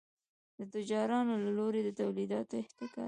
[0.59, 2.99] د تجارانو له لوري د تولیداتو احتکار.